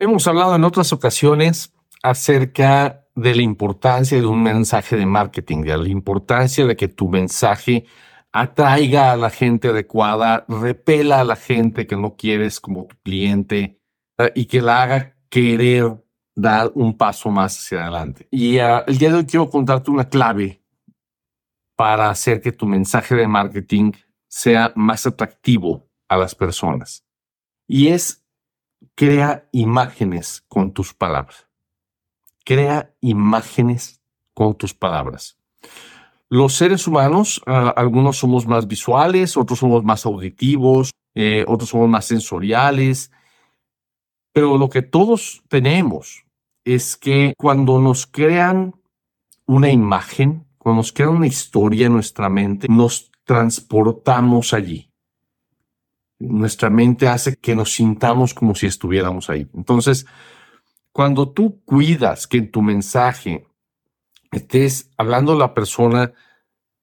Hemos 0.00 0.28
hablado 0.28 0.54
en 0.54 0.62
otras 0.62 0.92
ocasiones 0.92 1.74
acerca 2.04 3.08
de 3.16 3.34
la 3.34 3.42
importancia 3.42 4.20
de 4.20 4.26
un 4.26 4.44
mensaje 4.44 4.96
de 4.96 5.06
marketing, 5.06 5.62
de 5.62 5.76
la 5.76 5.88
importancia 5.88 6.64
de 6.66 6.76
que 6.76 6.86
tu 6.86 7.08
mensaje 7.08 7.84
atraiga 8.30 9.10
a 9.10 9.16
la 9.16 9.28
gente 9.28 9.68
adecuada, 9.68 10.44
repela 10.46 11.20
a 11.20 11.24
la 11.24 11.34
gente 11.34 11.88
que 11.88 11.96
no 11.96 12.14
quieres 12.14 12.60
como 12.60 12.86
tu 12.86 12.94
cliente 13.02 13.80
eh, 14.18 14.30
y 14.36 14.46
que 14.46 14.62
la 14.62 14.82
haga 14.84 15.16
querer 15.28 16.00
dar 16.36 16.70
un 16.76 16.96
paso 16.96 17.30
más 17.30 17.58
hacia 17.58 17.82
adelante. 17.82 18.28
Y 18.30 18.60
uh, 18.60 18.84
el 18.86 18.98
día 18.98 19.10
de 19.10 19.16
hoy 19.16 19.26
quiero 19.26 19.50
contarte 19.50 19.90
una 19.90 20.08
clave 20.08 20.62
para 21.74 22.08
hacer 22.08 22.40
que 22.40 22.52
tu 22.52 22.66
mensaje 22.66 23.16
de 23.16 23.26
marketing 23.26 23.90
sea 24.28 24.72
más 24.76 25.06
atractivo 25.06 25.90
a 26.08 26.16
las 26.16 26.36
personas. 26.36 27.04
Y 27.66 27.88
es 27.88 28.27
crea 28.94 29.48
imágenes 29.52 30.44
con 30.48 30.72
tus 30.72 30.94
palabras. 30.94 31.46
Crea 32.44 32.94
imágenes 33.00 34.00
con 34.34 34.56
tus 34.56 34.74
palabras. 34.74 35.38
Los 36.30 36.54
seres 36.54 36.86
humanos, 36.86 37.40
algunos 37.46 38.18
somos 38.18 38.46
más 38.46 38.66
visuales, 38.66 39.36
otros 39.36 39.58
somos 39.58 39.82
más 39.82 40.04
auditivos, 40.04 40.90
eh, 41.14 41.44
otros 41.48 41.70
somos 41.70 41.88
más 41.88 42.04
sensoriales, 42.04 43.10
pero 44.32 44.58
lo 44.58 44.68
que 44.68 44.82
todos 44.82 45.42
tenemos 45.48 46.24
es 46.64 46.96
que 46.96 47.34
cuando 47.38 47.80
nos 47.80 48.06
crean 48.06 48.74
una 49.46 49.70
imagen, 49.70 50.46
cuando 50.58 50.80
nos 50.80 50.92
crean 50.92 51.16
una 51.16 51.26
historia 51.26 51.86
en 51.86 51.94
nuestra 51.94 52.28
mente, 52.28 52.68
nos 52.68 53.10
transportamos 53.24 54.52
allí. 54.52 54.87
Nuestra 56.18 56.70
mente 56.70 57.08
hace 57.08 57.36
que 57.36 57.54
nos 57.54 57.72
sintamos 57.72 58.34
como 58.34 58.54
si 58.54 58.66
estuviéramos 58.66 59.30
ahí. 59.30 59.48
Entonces, 59.54 60.06
cuando 60.92 61.28
tú 61.30 61.62
cuidas 61.64 62.26
que 62.26 62.38
en 62.38 62.50
tu 62.50 62.62
mensaje 62.62 63.46
estés 64.32 64.90
hablando 64.96 65.32
a 65.32 65.36
la 65.36 65.54
persona 65.54 66.12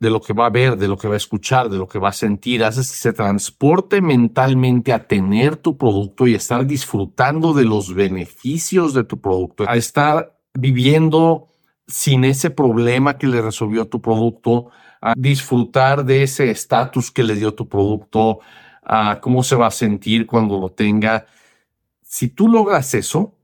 de 0.00 0.10
lo 0.10 0.20
que 0.20 0.32
va 0.32 0.46
a 0.46 0.50
ver, 0.50 0.76
de 0.76 0.88
lo 0.88 0.96
que 0.96 1.08
va 1.08 1.14
a 1.14 1.16
escuchar, 1.16 1.68
de 1.68 1.78
lo 1.78 1.88
que 1.88 1.98
va 1.98 2.10
a 2.10 2.12
sentir, 2.12 2.62
haces 2.62 2.90
que 2.90 2.96
se 2.96 3.12
transporte 3.12 4.00
mentalmente 4.00 4.92
a 4.92 5.06
tener 5.06 5.56
tu 5.56 5.76
producto 5.76 6.26
y 6.26 6.34
estar 6.34 6.66
disfrutando 6.66 7.54
de 7.54 7.64
los 7.64 7.94
beneficios 7.94 8.92
de 8.92 9.04
tu 9.04 9.20
producto, 9.20 9.64
a 9.66 9.76
estar 9.76 10.36
viviendo 10.52 11.48
sin 11.86 12.24
ese 12.24 12.50
problema 12.50 13.18
que 13.18 13.26
le 13.26 13.42
resolvió 13.42 13.86
tu 13.86 14.00
producto, 14.00 14.70
a 15.00 15.14
disfrutar 15.16 16.04
de 16.04 16.22
ese 16.22 16.50
estatus 16.50 17.10
que 17.10 17.22
le 17.22 17.34
dio 17.34 17.54
tu 17.54 17.68
producto, 17.68 18.40
a 18.84 19.20
cómo 19.20 19.42
se 19.42 19.56
va 19.56 19.68
a 19.68 19.70
sentir 19.70 20.26
cuando 20.26 20.58
lo 20.58 20.70
tenga. 20.70 21.26
Si 22.02 22.28
tú 22.28 22.48
logras 22.48 22.94
eso, 22.94 23.38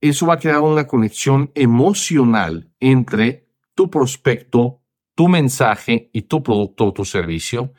eso 0.00 0.26
va 0.26 0.34
a 0.34 0.38
crear 0.38 0.60
una 0.60 0.86
conexión 0.86 1.50
emocional 1.54 2.70
entre 2.80 3.48
tu 3.74 3.90
prospecto, 3.90 4.80
tu 5.14 5.28
mensaje 5.28 6.10
y 6.12 6.22
tu 6.22 6.42
producto 6.42 6.86
o 6.86 6.92
tu 6.92 7.04
servicio. 7.04 7.72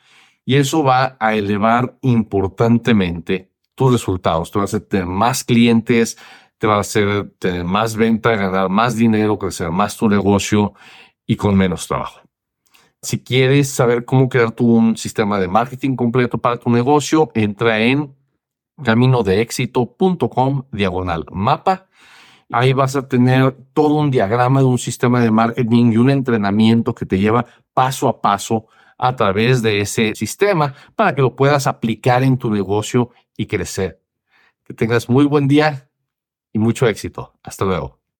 Y 0.44 0.56
eso 0.56 0.82
va 0.82 1.16
a 1.20 1.34
elevar 1.34 1.98
importantemente 2.02 3.52
tus 3.74 3.92
resultados. 3.92 4.50
Te 4.50 4.58
vas 4.58 4.74
a 4.74 4.80
tener 4.80 5.06
más 5.06 5.44
clientes, 5.44 6.18
te 6.58 6.66
va 6.66 6.76
a 6.76 6.80
hacer 6.80 7.30
tener 7.38 7.64
más 7.64 7.96
venta, 7.96 8.34
ganar 8.34 8.68
más 8.68 8.96
dinero, 8.96 9.38
crecer 9.38 9.70
más 9.70 9.96
tu 9.96 10.08
negocio 10.08 10.74
y 11.26 11.36
con 11.36 11.56
menos 11.56 11.86
trabajo. 11.86 12.27
Si 13.02 13.22
quieres 13.22 13.68
saber 13.68 14.04
cómo 14.04 14.28
crear 14.28 14.50
tu 14.50 14.66
un 14.66 14.96
sistema 14.96 15.38
de 15.38 15.48
marketing 15.48 15.94
completo 15.94 16.38
para 16.38 16.58
tu 16.58 16.68
negocio, 16.70 17.30
entra 17.34 17.78
en 17.80 18.14
caminodeexito.com 18.82 20.64
diagonal 20.72 21.24
mapa 21.32 21.88
Ahí 22.50 22.72
vas 22.72 22.96
a 22.96 23.06
tener 23.06 23.52
todo 23.74 23.94
un 23.94 24.10
diagrama 24.10 24.60
de 24.60 24.66
un 24.66 24.78
sistema 24.78 25.20
de 25.20 25.30
marketing 25.30 25.92
y 25.92 25.96
un 25.98 26.08
entrenamiento 26.08 26.94
que 26.94 27.04
te 27.04 27.18
lleva 27.18 27.44
paso 27.74 28.08
a 28.08 28.22
paso 28.22 28.66
a 28.96 29.14
través 29.16 29.60
de 29.60 29.80
ese 29.80 30.14
sistema 30.14 30.74
para 30.96 31.14
que 31.14 31.20
lo 31.20 31.36
puedas 31.36 31.66
aplicar 31.66 32.22
en 32.22 32.38
tu 32.38 32.50
negocio 32.50 33.10
y 33.36 33.46
crecer. 33.46 34.02
Que 34.64 34.72
tengas 34.72 35.10
muy 35.10 35.26
buen 35.26 35.46
día 35.46 35.90
y 36.52 36.58
mucho 36.58 36.86
éxito. 36.88 37.34
Hasta 37.42 37.66
luego. 37.66 38.00